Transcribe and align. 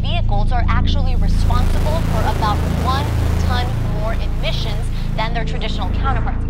vehicles 0.00 0.52
are 0.52 0.64
actually 0.68 1.14
responsible 1.16 2.00
for 2.12 2.22
about 2.36 2.56
one 2.84 3.04
ton 3.46 3.66
more 4.00 4.14
emissions 4.14 4.84
than 5.16 5.32
their 5.34 5.44
traditional 5.44 5.90
counterparts. 6.02 6.40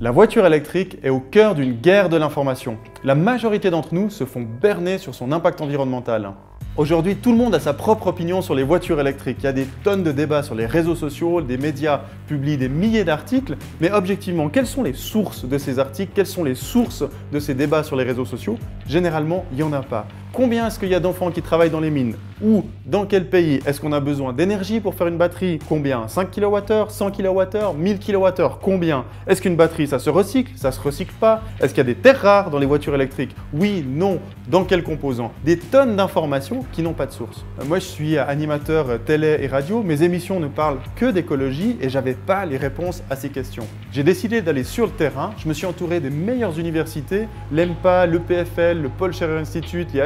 La 0.00 0.10
voiture 0.10 0.46
électrique 0.46 0.96
est 1.02 1.10
au 1.10 1.20
cœur 1.20 1.54
d'une 1.54 1.74
guerre 1.74 2.08
de 2.08 2.16
l'information. 2.16 2.78
La 3.04 3.14
majorité 3.14 3.70
d'entre 3.70 3.94
nous 3.94 4.08
se 4.08 4.24
font 4.24 4.46
berner 4.60 4.96
sur 4.96 5.14
son 5.14 5.30
impact 5.30 5.60
environnemental. 5.60 6.32
Aujourd'hui, 6.76 7.16
tout 7.16 7.32
le 7.32 7.36
monde 7.36 7.54
a 7.54 7.60
sa 7.60 7.74
propre 7.74 8.06
opinion 8.06 8.40
sur 8.40 8.54
les 8.54 8.62
voitures 8.62 9.00
électriques. 9.00 9.38
Il 9.40 9.44
y 9.44 9.48
a 9.48 9.52
des 9.52 9.66
tonnes 9.84 10.02
de 10.02 10.12
débats 10.12 10.42
sur 10.42 10.54
les 10.54 10.64
réseaux 10.64 10.94
sociaux, 10.94 11.42
des 11.42 11.58
médias 11.58 12.00
publient 12.28 12.56
des 12.56 12.70
milliers 12.70 13.04
d'articles, 13.04 13.56
mais 13.80 13.90
objectivement, 13.90 14.48
quelles 14.48 14.66
sont 14.68 14.82
les 14.82 14.94
sources 14.94 15.44
de 15.44 15.58
ces 15.58 15.78
articles? 15.78 16.12
Quelles 16.14 16.26
sont 16.26 16.44
les 16.44 16.54
sources 16.54 17.04
de 17.32 17.38
ces 17.38 17.54
débats 17.54 17.82
sur 17.82 17.96
les 17.96 18.04
réseaux 18.04 18.24
sociaux? 18.24 18.56
Généralement, 18.86 19.44
il 19.50 19.56
n'y 19.58 19.62
en 19.62 19.72
a 19.72 19.82
pas. 19.82 20.06
Combien 20.32 20.68
est-ce 20.68 20.78
qu'il 20.78 20.88
y 20.88 20.94
a 20.94 21.00
d'enfants 21.00 21.32
qui 21.32 21.42
travaillent 21.42 21.70
dans 21.70 21.80
les 21.80 21.90
mines 21.90 22.14
Ou 22.40 22.64
dans 22.86 23.04
quel 23.04 23.28
pays 23.28 23.60
est-ce 23.66 23.80
qu'on 23.80 23.92
a 23.92 23.98
besoin 23.98 24.32
d'énergie 24.32 24.78
pour 24.78 24.94
faire 24.94 25.08
une 25.08 25.18
batterie 25.18 25.58
Combien 25.68 26.06
5 26.06 26.30
kWh 26.30 26.88
100 26.88 27.10
kWh 27.10 27.74
1000 27.76 27.98
kWh 27.98 28.58
Combien 28.62 29.04
Est-ce 29.26 29.42
qu'une 29.42 29.56
batterie, 29.56 29.88
ça 29.88 29.98
se 29.98 30.08
recycle 30.08 30.52
Ça 30.54 30.70
se 30.70 30.80
recycle 30.80 31.12
pas 31.18 31.42
Est-ce 31.60 31.74
qu'il 31.74 31.78
y 31.78 31.80
a 31.80 31.92
des 31.92 31.96
terres 31.96 32.20
rares 32.20 32.50
dans 32.50 32.60
les 32.60 32.66
voitures 32.66 32.94
électriques 32.94 33.34
Oui, 33.52 33.84
non. 33.86 34.20
Dans 34.48 34.64
quels 34.64 34.84
composants 34.84 35.32
Des 35.44 35.58
tonnes 35.58 35.96
d'informations 35.96 36.64
qui 36.72 36.82
n'ont 36.82 36.92
pas 36.92 37.06
de 37.06 37.12
source. 37.12 37.44
Euh, 37.60 37.64
moi, 37.66 37.80
je 37.80 37.84
suis 37.84 38.16
animateur 38.16 39.00
télé 39.04 39.38
et 39.40 39.48
radio. 39.48 39.82
Mes 39.82 40.04
émissions 40.04 40.38
ne 40.38 40.48
parlent 40.48 40.78
que 40.94 41.10
d'écologie 41.10 41.76
et 41.80 41.88
j'avais 41.88 42.14
pas 42.14 42.46
les 42.46 42.56
réponses 42.56 43.02
à 43.10 43.16
ces 43.16 43.30
questions. 43.30 43.66
J'ai 43.90 44.04
décidé 44.04 44.42
d'aller 44.42 44.62
sur 44.62 44.86
le 44.86 44.92
terrain. 44.92 45.32
Je 45.38 45.48
me 45.48 45.54
suis 45.54 45.66
entouré 45.66 45.98
des 45.98 46.10
meilleures 46.10 46.56
universités, 46.58 47.26
l'EMPA, 47.50 48.06
le 48.06 48.20
PFL, 48.20 48.80
le 48.80 48.88
Paul 48.88 49.12
Scherrer 49.12 49.38
Institute, 49.38 49.88
les 49.92 50.00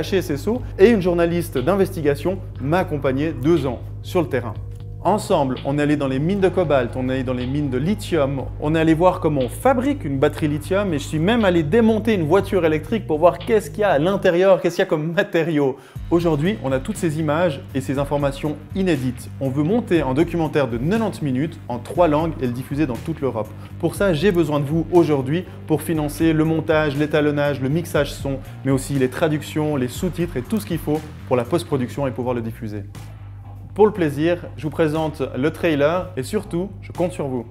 Et 0.79 0.91
une 0.91 1.03
journaliste 1.03 1.59
d'investigation 1.59 2.39
m'a 2.61 2.79
accompagné 2.79 3.33
deux 3.33 3.67
ans 3.67 3.81
sur 4.03 4.23
le 4.23 4.29
terrain. 4.29 4.55
Ensemble, 5.07 5.57
on 5.67 5.79
est 5.79 5.83
allé 5.83 5.97
dans 5.97 6.09
les 6.09 6.19
mines 6.19 6.41
de 6.41 6.49
cobalt, 6.49 6.97
on 6.97 7.11
est 7.11 7.13
allé 7.13 7.25
dans 7.25 7.35
les 7.35 7.47
mines 7.47 7.69
de 7.69 7.77
lithium, 7.77 8.45
on 8.59 8.75
est 8.75 8.81
allé 8.81 8.95
voir 8.95 9.21
comment 9.21 9.43
on 9.43 9.51
fabrique 9.51 10.03
une 10.03 10.19
batterie 10.19 10.49
lithium 10.49 10.95
et 10.95 10.99
je 10.99 11.05
suis 11.05 11.19
même 11.19 11.45
allé 11.45 11.63
démonter 11.63 12.15
une 12.15 12.23
voiture 12.23 12.65
électrique 12.65 13.07
pour 13.07 13.19
voir 13.19 13.37
qu'est-ce 13.39 13.69
qu'il 13.69 13.81
y 13.81 13.85
a 13.85 13.91
à 13.91 13.99
l'intérieur, 13.99 14.63
qu'est-ce 14.63 14.77
qu'il 14.77 14.83
y 14.83 14.87
a 14.87 14.89
comme 14.89 15.13
matériaux. 15.13 15.77
Aujourd'hui, 16.11 16.57
on 16.65 16.73
a 16.73 16.79
toutes 16.79 16.97
ces 16.97 17.21
images 17.21 17.61
et 17.75 17.83
ces 17.83 17.99
informations 17.99 18.57
inédites. 18.75 19.29
On 19.43 19.51
veut 19.51 19.63
monter 19.63 20.01
un 20.01 20.15
documentaire 20.15 20.69
de 20.69 20.79
90 20.79 21.23
minutes 21.23 21.61
en 21.69 21.79
trois 21.79 22.09
langues 22.09 22.33
et 22.41 22.47
le 22.47 22.53
diffuser 22.53 22.87
dans 22.87 22.97
toute 22.97 23.21
l'Europe. 23.21 23.49
Pour 23.81 23.97
ça, 23.97 24.15
j'ai 24.15 24.33
besoin 24.33 24.59
de 24.59 24.65
vous 24.65 24.87
aujourd'hui 24.91 25.45
pour 25.67 25.83
financer 25.83 26.33
le 26.33 26.45
montage, 26.45 26.97
l'étalonnage, 26.97 27.61
le 27.61 27.69
mixage 27.69 28.11
son, 28.11 28.39
mais 28.65 28.73
aussi 28.73 28.95
les 28.95 29.11
traductions, 29.11 29.77
les 29.77 29.89
sous-titres 29.89 30.39
et 30.39 30.43
tout 30.43 30.61
ce 30.61 30.65
qu'il 30.65 30.79
faut 30.79 31.03
pour 31.29 31.37
la 31.37 31.45
post-production 31.45 32.07
et 32.07 32.11
pouvoir 32.11 32.35
le 32.35 32.41
diffuser. 32.41 32.85
Pour 33.75 33.87
le 33.87 33.93
plaisir, 33.93 34.39
je 34.57 34.63
vous 34.63 34.71
présente 34.71 35.21
le 35.37 35.51
trailer 35.51 36.09
et 36.17 36.23
surtout, 36.23 36.71
je 36.81 36.93
compte 36.93 37.11
sur 37.11 37.27
vous. 37.27 37.45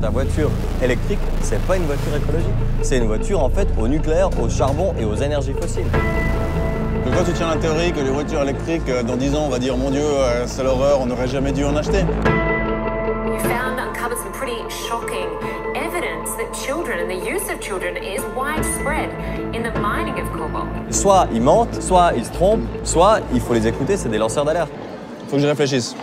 Ta 0.00 0.08
voiture 0.08 0.50
électrique, 0.82 1.18
c'est 1.42 1.60
pas 1.66 1.76
une 1.76 1.82
voiture 1.82 2.16
écologique. 2.16 2.48
C'est 2.80 2.96
une 2.96 3.04
voiture 3.04 3.44
en 3.44 3.50
fait 3.50 3.68
au 3.78 3.86
nucléaire, 3.88 4.30
au 4.42 4.48
charbon 4.48 4.94
et 4.98 5.04
aux 5.04 5.16
énergies 5.16 5.52
fossiles. 5.52 5.84
De 7.04 7.10
quoi 7.10 7.24
tu 7.24 7.32
tiens 7.34 7.48
la 7.48 7.60
théorie 7.60 7.92
que 7.92 8.00
les 8.00 8.08
voitures 8.08 8.40
électriques, 8.40 8.88
euh, 8.88 9.02
dans 9.02 9.18
10 9.18 9.34
ans, 9.34 9.44
on 9.44 9.50
va 9.50 9.58
dire 9.58 9.76
mon 9.76 9.90
Dieu, 9.90 10.00
euh, 10.00 10.46
c'est 10.46 10.64
l'horreur, 10.64 11.00
on 11.02 11.06
n'aurait 11.06 11.28
jamais 11.28 11.52
dû 11.52 11.64
en 11.64 11.76
acheter 11.76 12.00
You 13.26 13.38
found 13.38 13.80
uncovered 16.00 16.26
some 16.26 16.36
pretty 16.36 16.36
shocking 16.36 16.36
evidence 16.36 16.36
that 16.36 16.52
children 16.54 16.98
and 17.00 17.10
the 17.10 17.30
use 17.30 17.48
of 17.50 17.60
children 17.60 17.96
is 17.96 18.20
widespread 18.36 19.10
in 19.54 19.62
the 19.62 19.72
mining 19.80 20.18
of 20.20 20.30
cobalt. 20.32 20.68
Soit 20.90 21.28
ils 21.32 21.40
mentent, 21.40 21.82
soit 21.82 22.12
ils 22.16 22.24
se 22.24 22.32
trompent, 22.32 22.66
soit 22.84 23.20
il 23.32 23.40
faut 23.40 23.54
les 23.54 23.66
écouter, 23.66 23.96
c'est 23.96 24.08
des 24.08 24.18
lanceurs 24.18 24.44
d'alerte. 24.44 24.70
Faut 25.28 25.36
que 25.36 25.42
je 25.42 25.46
réfléchisse. 25.46 25.94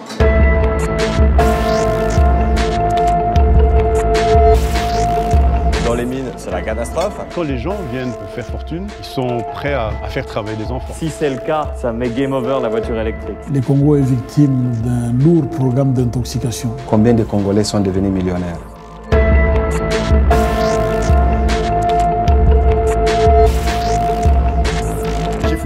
Dans 5.85 5.93
les 5.95 6.05
mines, 6.05 6.31
c'est 6.37 6.51
la 6.51 6.61
catastrophe. 6.61 7.17
Quand 7.33 7.43
les 7.43 7.57
gens 7.57 7.75
viennent 7.91 8.11
pour 8.11 8.29
faire 8.29 8.45
fortune, 8.45 8.87
ils 8.99 9.05
sont 9.05 9.43
prêts 9.53 9.73
à, 9.73 9.91
à 10.03 10.07
faire 10.09 10.25
travailler 10.25 10.57
des 10.57 10.71
enfants. 10.71 10.93
Si 10.93 11.09
c'est 11.09 11.29
le 11.29 11.37
cas, 11.37 11.73
ça 11.75 11.91
met 11.91 12.09
game 12.09 12.33
over 12.33 12.59
la 12.61 12.69
voiture 12.69 12.97
électrique. 12.99 13.37
Le 13.53 13.61
Congo 13.61 13.95
est 13.95 14.01
victime 14.01 14.71
d'un 14.83 15.13
lourd 15.23 15.49
programme 15.49 15.93
d'intoxication. 15.93 16.71
Combien 16.87 17.13
de 17.13 17.23
Congolais 17.23 17.63
sont 17.63 17.79
devenus 17.79 18.11
millionnaires? 18.11 18.59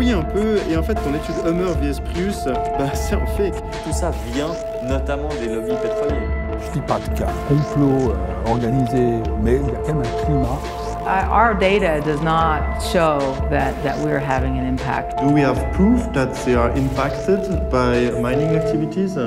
J'ai 0.01 0.07
fouillé 0.07 0.13
un 0.13 0.23
peu 0.23 0.57
et 0.67 0.75
en 0.77 0.81
fait 0.81 0.95
ton 0.95 1.13
étude 1.13 1.35
Hummer 1.45 1.73
vs 1.79 1.99
Prius, 1.99 2.45
bah, 2.45 2.89
c'est 2.93 3.13
un 3.13 3.25
fake. 3.37 3.53
Tout 3.83 3.93
ça 3.93 4.11
vient 4.33 4.49
notamment 4.83 5.29
des 5.39 5.47
lobbies 5.47 5.75
pétroliers. 5.79 6.27
Je 6.59 6.79
dis 6.79 6.85
pas 6.87 6.97
de 6.99 7.19
cas, 7.19 7.31
complot 7.47 8.11
euh, 8.11 8.49
organisé, 8.49 9.21
mais 9.43 9.57
il 9.57 9.67
y 9.67 9.75
a 9.75 9.79
quand 9.85 9.93
même 9.93 9.99
un 9.99 10.25
climat. 10.25 10.59
Uh, 11.05 11.29
our 11.31 11.53
data 11.53 12.01
does 12.03 12.21
not 12.23 12.81
show 12.81 13.19
that, 13.51 13.73
that 13.83 13.97
we're 13.99 14.19
having 14.19 14.57
an 14.57 14.65
impact. 14.65 15.19
Do 15.19 15.29
we 15.31 15.41
have 15.41 15.57
proof 15.73 16.11
that 16.13 16.33
they 16.45 16.55
are 16.55 16.71
impacted 16.75 17.69
by 17.69 18.09
mining 18.21 18.55
activities? 18.55 19.17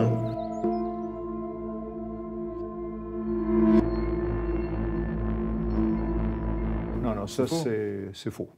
Non, 7.01 7.15
non, 7.15 7.27
ça 7.29 7.47
c'est 7.47 8.11
c'est 8.13 8.31
faux. 8.33 8.49